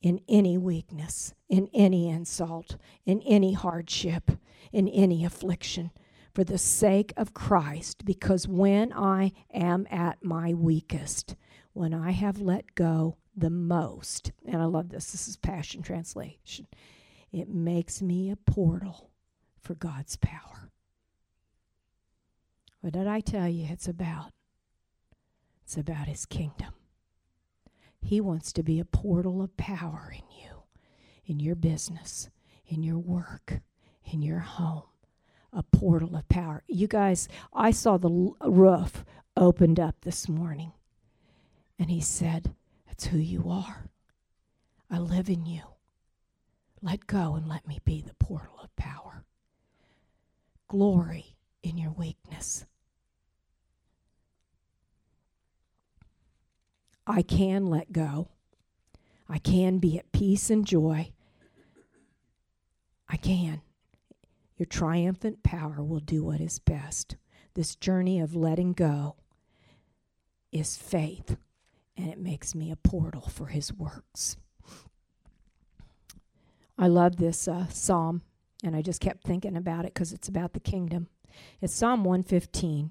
[0.00, 4.30] in any weakness, in any insult, in any hardship,
[4.72, 5.90] in any affliction,
[6.34, 11.34] for the sake of Christ, because when I am at my weakest,
[11.72, 16.66] when I have let go the most, and I love this, this is Passion Translation,
[17.32, 19.10] it makes me a portal
[19.60, 20.70] for God's power.
[22.80, 24.32] What did I tell you it's about?
[25.62, 26.72] It's about His kingdom.
[28.00, 30.62] He wants to be a portal of power in you,
[31.26, 32.30] in your business,
[32.66, 33.60] in your work,
[34.04, 34.84] in your home.
[35.52, 36.62] A portal of power.
[36.68, 39.04] You guys, I saw the roof
[39.36, 40.72] opened up this morning.
[41.78, 42.54] And he said,
[42.96, 43.90] That's who you are.
[44.90, 45.60] I live in you.
[46.80, 49.26] Let go and let me be the portal of power.
[50.68, 52.64] Glory in your weakness.
[57.06, 58.28] I can let go.
[59.28, 61.12] I can be at peace and joy.
[63.10, 63.60] I can.
[64.56, 67.16] Your triumphant power will do what is best.
[67.52, 69.16] This journey of letting go
[70.50, 71.36] is faith,
[71.96, 74.36] and it makes me a portal for His works.
[76.78, 78.22] I love this uh, psalm,
[78.62, 81.08] and I just kept thinking about it because it's about the kingdom.
[81.60, 82.90] It's Psalm 115.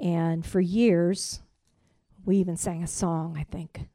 [0.00, 1.40] And for years,
[2.24, 3.88] we even sang a song, I think.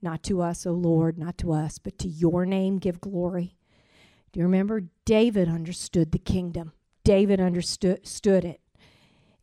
[0.00, 3.56] Not to us, O Lord, not to us, but to your name give glory.
[4.32, 4.84] Do you remember?
[5.04, 6.72] David understood the kingdom.
[7.04, 8.60] David understood stood it.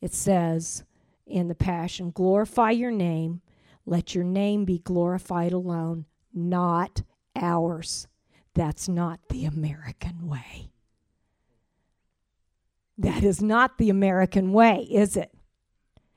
[0.01, 0.83] It says
[1.25, 3.41] in the Passion, glorify your name.
[3.89, 7.01] Let your name be glorified alone, not
[7.35, 8.07] ours.
[8.53, 10.69] That's not the American way.
[12.99, 15.33] That is not the American way, is it?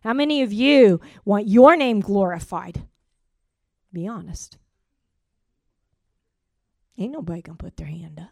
[0.01, 2.83] How many of you want your name glorified?
[3.91, 4.59] Be honest.
[6.99, 8.29] Ain't nobody gonna put their hand up.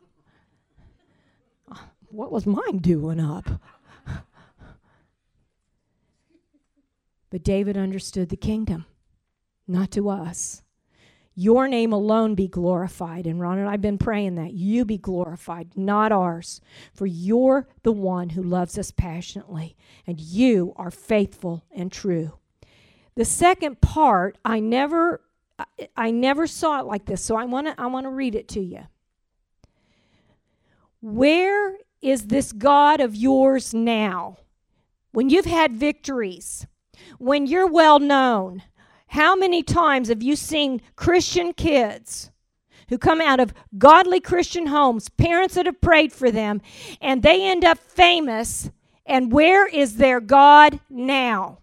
[2.11, 3.49] What was mine doing up?
[7.31, 8.85] but David understood the kingdom,
[9.71, 10.63] not to us.
[11.35, 13.27] Your name alone be glorified.
[13.27, 16.61] And Ron and I have been praying that you be glorified, not ours.
[16.93, 22.35] For you're the one who loves us passionately, and you are faithful and true.
[23.15, 25.23] The second part, I never
[25.97, 28.49] I never saw it like this, so I want to I want to read it
[28.49, 28.83] to you.
[31.01, 34.39] Where is this God of yours now?
[35.13, 36.67] When you've had victories,
[37.19, 38.63] when you're well known,
[39.11, 42.31] how many times have you seen Christian kids
[42.89, 46.63] who come out of godly Christian homes, parents that have prayed for them,
[47.01, 48.71] and they end up famous?
[49.05, 51.59] And where is their God now?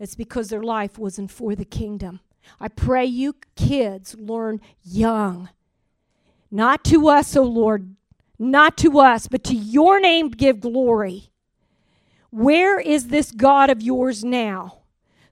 [0.00, 2.18] It's because their life wasn't for the kingdom.
[2.58, 5.48] I pray you kids learn young.
[6.50, 7.94] Not to us, O oh Lord,
[8.36, 11.30] not to us, but to your name give glory.
[12.30, 14.80] Where is this God of yours now?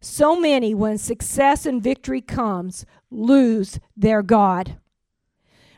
[0.03, 4.77] So many, when success and victory comes, lose their God.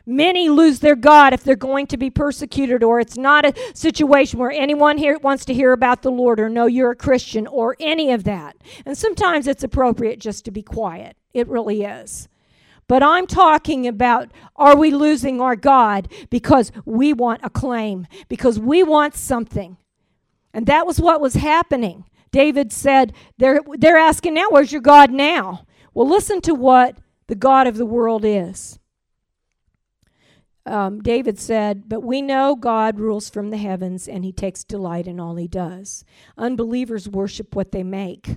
[0.03, 4.39] Many lose their God if they're going to be persecuted, or it's not a situation
[4.39, 7.77] where anyone here wants to hear about the Lord or know you're a Christian or
[7.79, 8.57] any of that.
[8.83, 11.15] And sometimes it's appropriate just to be quiet.
[11.31, 12.27] It really is.
[12.87, 18.59] But I'm talking about are we losing our God because we want a claim, because
[18.59, 19.77] we want something?
[20.51, 22.05] And that was what was happening.
[22.35, 25.65] David said, they're, they're asking now, where's your God now?
[25.93, 28.77] Well, listen to what the God of the world is.
[30.65, 35.07] Um, David said, But we know God rules from the heavens and he takes delight
[35.07, 36.03] in all he does.
[36.37, 38.35] Unbelievers worship what they make,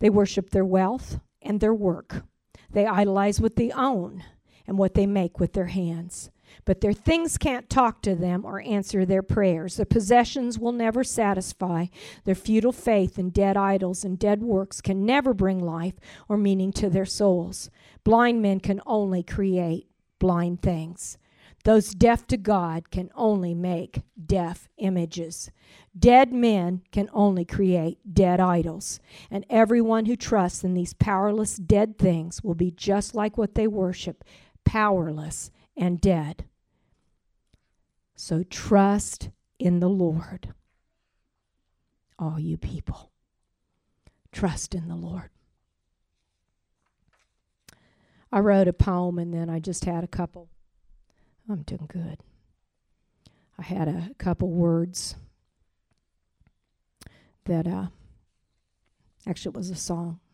[0.00, 2.24] they worship their wealth and their work.
[2.72, 4.22] They idolize what they own
[4.66, 6.30] and what they make with their hands.
[6.64, 9.76] But their things can't talk to them or answer their prayers.
[9.76, 11.86] Their possessions will never satisfy.
[12.24, 15.94] Their futile faith in dead idols and dead works can never bring life
[16.28, 17.70] or meaning to their souls.
[18.04, 19.88] Blind men can only create
[20.18, 21.18] blind things.
[21.64, 25.50] Those deaf to God can only make deaf images.
[25.98, 29.00] Dead men can only create dead idols.
[29.30, 33.66] And everyone who trusts in these powerless dead things will be just like what they
[33.66, 34.24] worship
[34.64, 36.44] powerless and dead.
[38.16, 40.54] So trust in the Lord,
[42.18, 43.10] all you people.
[44.32, 45.30] Trust in the Lord.
[48.32, 50.48] I wrote a poem and then I just had a couple.
[51.48, 52.18] I'm doing good.
[53.58, 55.14] I had a couple words
[57.44, 57.86] that uh,
[59.26, 60.20] actually it was a song.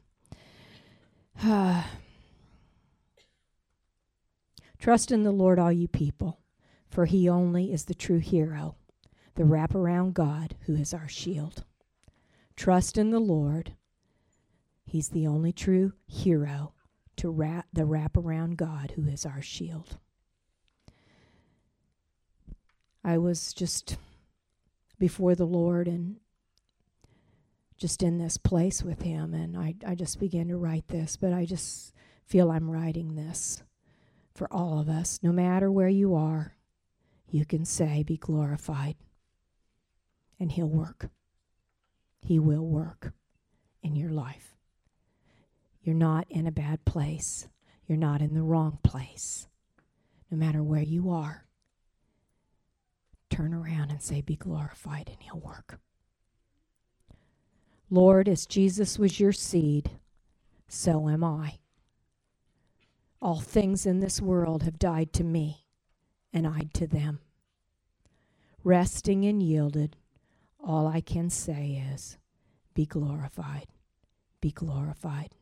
[1.42, 1.82] Uh,
[4.80, 6.40] Trust in the Lord, all you people,
[6.88, 8.76] for he only is the true hero,
[9.34, 11.64] the wraparound God who is our shield.
[12.56, 13.74] Trust in the Lord.
[14.86, 16.72] He's the only true hero
[17.16, 19.98] to wrap the wraparound God who is our shield.
[23.04, 23.98] I was just
[24.98, 26.16] before the Lord and
[27.76, 31.34] just in this place with Him, and I, I just began to write this, but
[31.34, 31.92] I just
[32.24, 33.62] feel I'm writing this
[34.34, 35.18] for all of us.
[35.22, 36.56] No matter where you are,
[37.30, 38.96] you can say, Be glorified,
[40.38, 41.10] and He'll work.
[42.20, 43.12] He will work
[43.82, 44.56] in your life.
[45.82, 47.48] You're not in a bad place.
[47.86, 49.46] You're not in the wrong place.
[50.30, 51.46] No matter where you are,
[53.30, 55.78] turn around and say, Be glorified, and He'll work.
[57.90, 59.90] Lord, as Jesus was your seed,
[60.68, 61.58] so am I.
[63.22, 65.66] All things in this world have died to me,
[66.32, 67.20] and I to them.
[68.64, 69.96] Resting and yielded,
[70.58, 72.18] all I can say is,
[72.74, 73.66] Be glorified,
[74.40, 75.34] be glorified.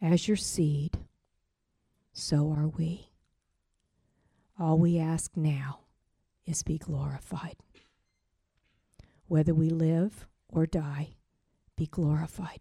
[0.00, 0.98] As your seed,
[2.12, 3.10] so are we.
[4.58, 5.80] All we ask now
[6.46, 7.56] is be glorified.
[9.28, 11.16] Whether we live or die,
[11.76, 12.60] be glorified.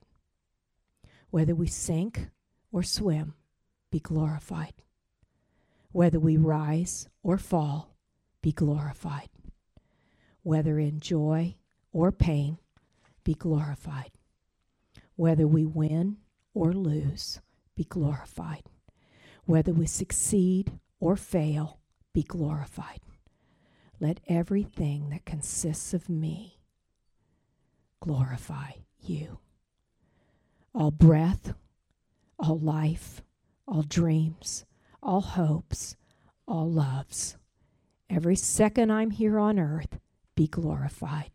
[1.30, 2.28] Whether we sink
[2.72, 3.34] or swim,
[3.96, 4.74] be glorified.
[5.94, 7.96] Whether we rise or fall,
[8.42, 9.30] be glorified.
[10.44, 11.56] Whether in joy
[11.94, 12.58] or pain,
[13.24, 14.12] be glorified.
[15.16, 16.18] Whether we win
[16.54, 17.40] or lose,
[17.74, 18.64] be glorified.
[19.46, 21.80] Whether we succeed or fail,
[22.12, 23.00] be glorified.
[24.02, 26.60] Let everything that consists of me
[28.02, 29.40] glorify you.
[30.74, 31.54] All breath,
[32.38, 33.22] all life,
[33.68, 34.66] all dreams,
[35.02, 35.96] all hopes,
[36.48, 37.38] all loves.
[38.10, 40.00] Every second I'm here on earth,
[40.36, 41.32] be glorified.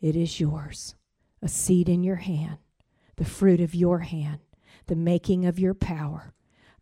[0.00, 0.94] It is yours,
[1.40, 2.58] a seed in your hand,
[3.16, 4.40] the fruit of your hand,
[4.86, 6.34] the making of your power,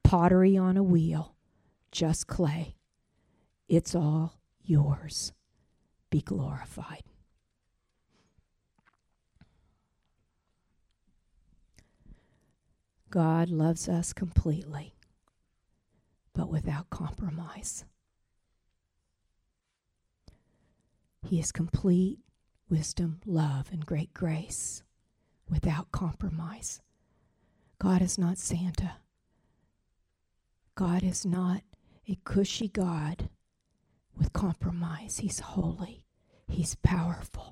[0.03, 1.35] pottery on a wheel,
[1.91, 2.77] just clay.
[3.69, 5.33] It's all yours.
[6.11, 7.05] Be glorified.
[13.13, 14.95] God loves us completely,
[16.33, 17.85] but without compromise.
[21.23, 22.21] He is complete
[22.71, 24.83] wisdom, love, and great grace
[25.47, 26.81] without compromise.
[27.79, 28.93] God is not Santa.
[30.75, 31.61] God is not
[32.09, 33.29] a cushy God
[34.17, 35.19] with compromise.
[35.19, 36.07] He's holy,
[36.49, 37.52] He's powerful.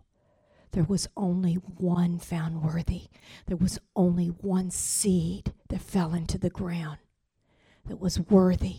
[0.72, 3.08] There was only one found worthy.
[3.46, 6.98] There was only one seed that fell into the ground
[7.86, 8.78] that was worthy.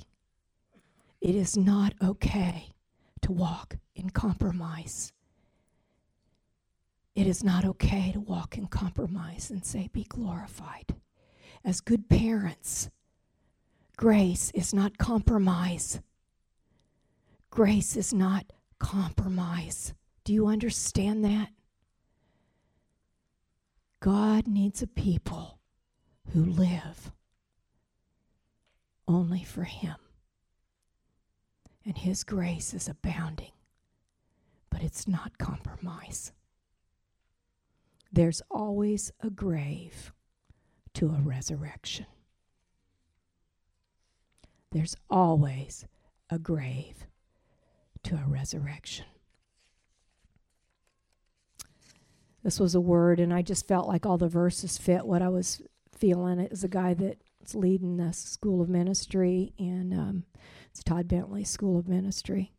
[1.20, 2.74] It is not okay
[3.22, 5.12] to walk in compromise.
[7.16, 10.96] It is not okay to walk in compromise and say, Be glorified.
[11.64, 12.90] As good parents,
[13.98, 16.00] grace is not compromise.
[17.50, 18.46] Grace is not
[18.80, 19.94] compromise.
[20.24, 21.50] Do you understand that?
[24.02, 25.60] God needs a people
[26.34, 27.12] who live
[29.08, 29.96] only for Him.
[31.86, 33.52] And His grace is abounding,
[34.72, 36.32] but it's not compromise.
[38.12, 40.12] There's always a grave
[40.96, 42.08] to a resurrection.
[44.72, 45.86] There's always
[46.30, 47.06] a grave
[48.04, 49.06] to a resurrection.
[52.44, 55.30] This was a word, and I just felt like all the verses fit what I
[55.30, 55.62] was
[55.96, 56.48] feeling.
[56.50, 60.24] Was a guy that's leading the School of Ministry, and um,
[60.72, 62.52] it's Todd Bentley School of Ministry.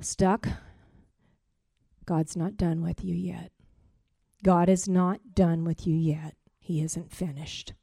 [0.00, 0.48] Stuck.
[2.06, 3.52] God's not done with you yet.
[4.42, 6.34] God is not done with you yet.
[6.58, 7.74] He isn't finished.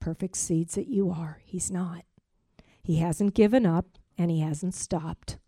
[0.00, 2.04] Perfect seeds that you are, He's not.
[2.82, 3.86] He hasn't given up
[4.16, 5.38] and He hasn't stopped.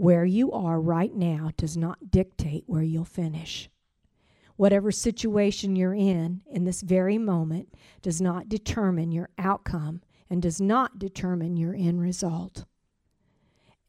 [0.00, 3.68] Where you are right now does not dictate where you'll finish.
[4.56, 10.58] Whatever situation you're in in this very moment does not determine your outcome and does
[10.58, 12.64] not determine your end result.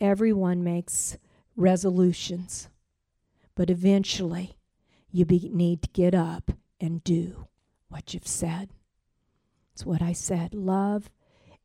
[0.01, 1.17] Everyone makes
[1.55, 2.67] resolutions,
[3.55, 4.57] but eventually
[5.11, 6.51] you be, need to get up
[6.81, 7.47] and do
[7.87, 8.71] what you've said.
[9.71, 10.53] It's what I said.
[10.53, 11.09] Love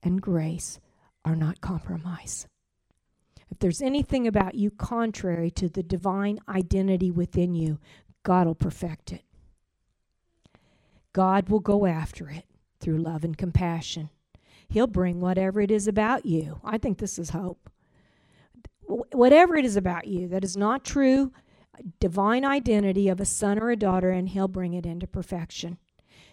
[0.05, 0.79] and grace
[1.25, 2.47] are not compromise.
[3.51, 7.79] If there's anything about you contrary to the divine identity within you,
[8.23, 9.23] God will perfect it.
[11.13, 12.45] God will go after it
[12.81, 14.11] through love and compassion.
[14.69, 16.61] He'll bring whatever it is about you.
[16.65, 17.71] I think this is hope.
[18.83, 21.33] Whatever it is about you that is not true
[22.01, 25.79] divine identity of a son or a daughter, and He'll bring it into perfection.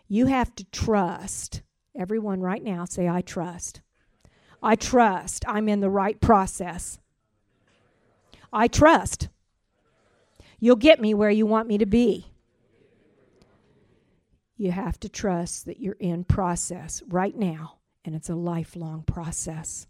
[0.08, 1.62] You have to trust.
[1.98, 3.82] Everyone, right now, say, I trust.
[4.62, 7.00] I trust I'm in the right process.
[8.54, 9.30] I trust.
[10.60, 12.28] You'll get me where you want me to be.
[14.56, 19.88] You have to trust that you're in process right now, and it's a lifelong process.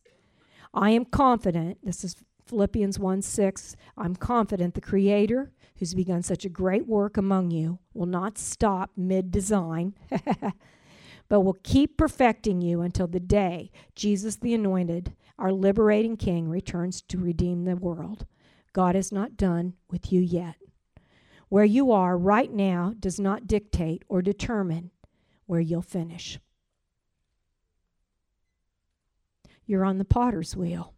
[0.74, 6.46] I am confident, this is Philippians 1 6, I'm confident the Creator, who's begun such
[6.46, 9.94] a great work among you, will not stop mid design,
[11.30, 17.02] but will keep perfecting you until the day Jesus the Anointed, our liberating King, returns
[17.04, 18.26] to redeem the world.
[18.74, 20.56] God is not done with you yet.
[21.50, 24.90] Where you are right now does not dictate or determine
[25.46, 26.40] where you'll finish.
[29.66, 30.94] You're on the potter's wheel.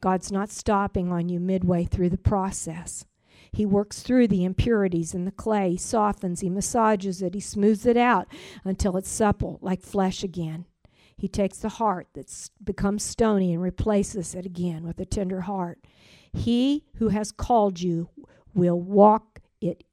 [0.00, 3.04] God's not stopping on you midway through the process.
[3.52, 7.84] He works through the impurities in the clay, he softens, he massages it, he smooths
[7.84, 8.26] it out
[8.64, 10.64] until it's supple, like flesh again.
[11.16, 15.78] He takes the heart that's become stony and replaces it again with a tender heart.
[16.32, 18.08] He who has called you
[18.54, 19.84] will walk it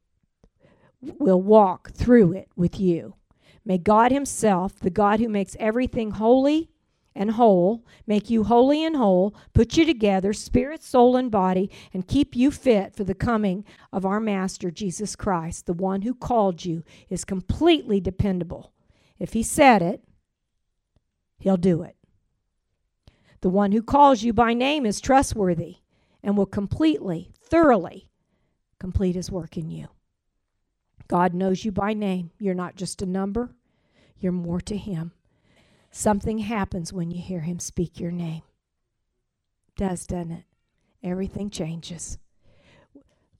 [1.01, 3.15] will walk through it with you.
[3.63, 6.69] May God himself, the God who makes everything holy,
[7.15, 12.07] and whole, make you holy and whole, put you together, spirit, soul, and body, and
[12.07, 15.65] keep you fit for the coming of our Master Jesus Christ.
[15.65, 18.71] The one who called you is completely dependable.
[19.17, 20.01] If he said it,
[21.39, 21.97] he'll do it.
[23.41, 25.77] The one who calls you by name is trustworthy
[26.23, 28.09] and will completely, thoroughly
[28.79, 29.87] complete his work in you.
[31.07, 32.31] God knows you by name.
[32.39, 33.55] You're not just a number,
[34.17, 35.11] you're more to him.
[35.91, 38.43] Something happens when you hear him speak your name.
[39.75, 40.43] Does, doesn't it?
[41.01, 42.17] Everything changes.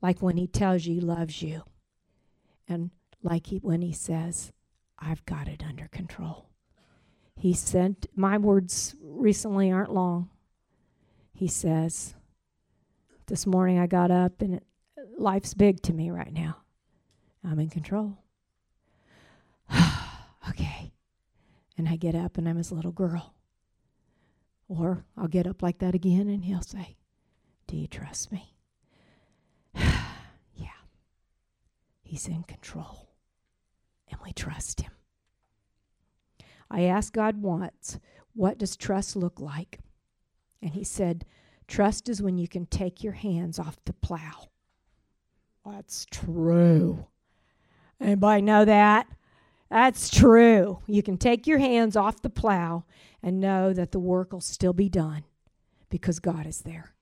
[0.01, 1.63] Like when he tells you he loves you.
[2.67, 4.51] And like he, when he says,
[4.97, 6.49] I've got it under control.
[7.35, 10.29] He sent, my words recently aren't long.
[11.33, 12.15] He says,
[13.29, 14.63] This morning I got up and it,
[15.17, 16.57] life's big to me right now.
[17.43, 18.17] I'm in control.
[20.49, 20.91] okay
[21.79, 23.33] and I get up and I'm his little girl.
[24.67, 26.97] Or I'll get up like that again and he'll say,
[27.67, 28.53] Do you trust me?
[29.73, 30.81] yeah.
[32.03, 33.07] He's in control.
[34.11, 34.91] And we trust him.
[36.69, 37.97] I asked God once,
[38.33, 39.79] What does trust look like?
[40.61, 41.25] And he said,
[41.69, 44.49] Trust is when you can take your hands off the plow.
[45.63, 47.05] That's true.
[48.01, 49.07] Anybody know that?
[49.69, 50.79] That's true.
[50.87, 52.85] You can take your hands off the plow
[53.21, 55.25] and know that the work will still be done
[55.89, 56.95] because God is there.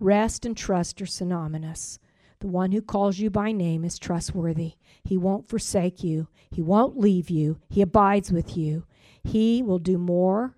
[0.00, 2.00] Rest and trust are synonymous.
[2.40, 4.72] The one who calls you by name is trustworthy.
[5.04, 8.84] He won't forsake you, He won't leave you, He abides with you.
[9.22, 10.56] He will do more.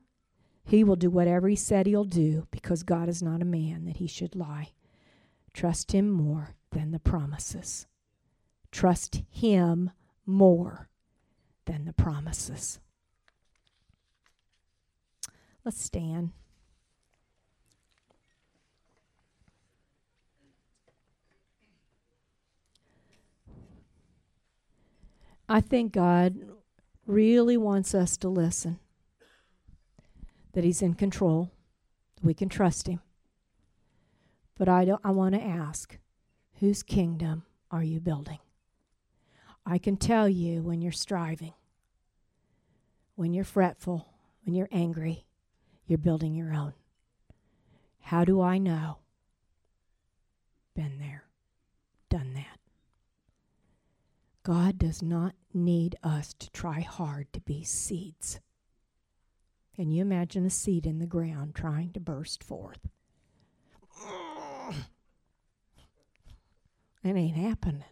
[0.66, 3.98] He will do whatever He said He'll do because God is not a man that
[3.98, 4.70] He should lie.
[5.54, 7.86] Trust Him more than the promises.
[8.72, 9.92] Trust Him
[10.26, 10.88] more
[11.64, 12.80] than the promises.
[15.64, 16.30] Let's stand.
[25.48, 26.36] I think God
[27.06, 28.80] really wants us to listen,
[30.56, 31.50] that He's in control,
[32.22, 33.00] we can trust Him.
[34.56, 35.98] But I, don't, I want to ask
[36.60, 38.38] whose kingdom are you building?
[39.66, 41.52] I can tell you when you're striving,
[43.16, 44.08] when you're fretful,
[44.44, 45.26] when you're angry,
[45.86, 46.72] you're building your own.
[48.00, 48.96] How do I know?
[50.74, 51.24] Been there,
[52.08, 52.60] done that.
[54.42, 58.40] God does not need us to try hard to be seeds.
[59.76, 62.88] Can you imagine a seed in the ground trying to burst forth?
[67.04, 67.84] It ain't happening.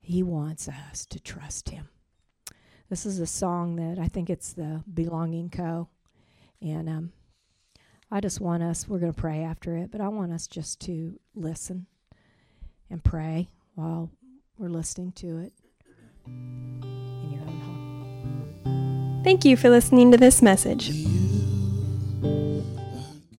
[0.00, 1.88] He wants us to trust Him.
[2.90, 5.88] This is a song that I think it's the Belonging Co.
[6.60, 7.12] And um,
[8.10, 10.80] I just want us, we're going to pray after it, but I want us just
[10.80, 11.86] to listen
[12.90, 14.10] and pray while
[14.58, 17.01] we're listening to it
[19.22, 20.90] Thank you for listening to this message.